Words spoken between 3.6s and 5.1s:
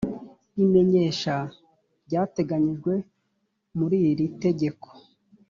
muri iri tegeko